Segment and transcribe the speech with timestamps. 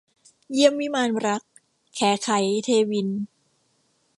[0.51, 1.41] เยี่ยมวิมานรัก-
[1.95, 2.29] แขไข
[2.65, 3.21] เทวินทร์